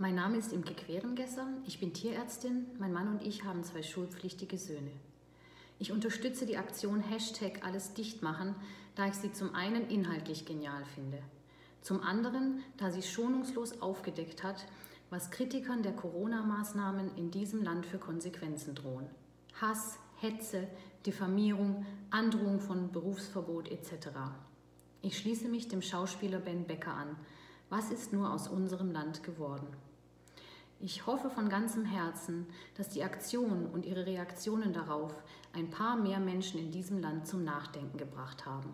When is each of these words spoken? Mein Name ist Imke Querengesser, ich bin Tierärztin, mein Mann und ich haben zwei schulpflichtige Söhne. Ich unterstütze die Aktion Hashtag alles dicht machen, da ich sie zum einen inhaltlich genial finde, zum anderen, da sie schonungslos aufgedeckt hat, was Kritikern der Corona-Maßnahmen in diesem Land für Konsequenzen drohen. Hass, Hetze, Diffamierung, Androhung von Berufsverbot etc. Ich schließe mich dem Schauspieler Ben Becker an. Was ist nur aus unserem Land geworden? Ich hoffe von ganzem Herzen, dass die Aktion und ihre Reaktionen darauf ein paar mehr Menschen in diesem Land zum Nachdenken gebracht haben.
Mein 0.00 0.14
Name 0.14 0.36
ist 0.36 0.52
Imke 0.52 0.74
Querengesser, 0.74 1.48
ich 1.66 1.80
bin 1.80 1.92
Tierärztin, 1.92 2.66
mein 2.78 2.92
Mann 2.92 3.08
und 3.08 3.20
ich 3.20 3.42
haben 3.42 3.64
zwei 3.64 3.82
schulpflichtige 3.82 4.56
Söhne. 4.56 4.92
Ich 5.80 5.90
unterstütze 5.90 6.46
die 6.46 6.56
Aktion 6.56 7.00
Hashtag 7.00 7.66
alles 7.66 7.94
dicht 7.94 8.22
machen, 8.22 8.54
da 8.94 9.08
ich 9.08 9.14
sie 9.14 9.32
zum 9.32 9.56
einen 9.56 9.88
inhaltlich 9.88 10.46
genial 10.46 10.84
finde, 10.94 11.18
zum 11.82 12.00
anderen, 12.00 12.62
da 12.76 12.92
sie 12.92 13.02
schonungslos 13.02 13.82
aufgedeckt 13.82 14.44
hat, 14.44 14.66
was 15.10 15.32
Kritikern 15.32 15.82
der 15.82 15.94
Corona-Maßnahmen 15.94 17.16
in 17.16 17.32
diesem 17.32 17.64
Land 17.64 17.84
für 17.84 17.98
Konsequenzen 17.98 18.76
drohen. 18.76 19.08
Hass, 19.60 19.98
Hetze, 20.20 20.68
Diffamierung, 21.06 21.84
Androhung 22.10 22.60
von 22.60 22.92
Berufsverbot 22.92 23.68
etc. 23.72 24.10
Ich 25.02 25.18
schließe 25.18 25.48
mich 25.48 25.66
dem 25.66 25.82
Schauspieler 25.82 26.38
Ben 26.38 26.68
Becker 26.68 26.94
an. 26.94 27.16
Was 27.70 27.90
ist 27.90 28.12
nur 28.12 28.32
aus 28.32 28.48
unserem 28.48 28.92
Land 28.92 29.22
geworden? 29.22 29.66
Ich 30.80 31.06
hoffe 31.06 31.28
von 31.28 31.48
ganzem 31.48 31.84
Herzen, 31.84 32.46
dass 32.76 32.88
die 32.88 33.02
Aktion 33.02 33.66
und 33.66 33.84
ihre 33.84 34.06
Reaktionen 34.06 34.72
darauf 34.72 35.12
ein 35.52 35.70
paar 35.70 35.96
mehr 35.96 36.20
Menschen 36.20 36.60
in 36.60 36.70
diesem 36.70 37.00
Land 37.00 37.26
zum 37.26 37.44
Nachdenken 37.44 37.98
gebracht 37.98 38.46
haben. 38.46 38.70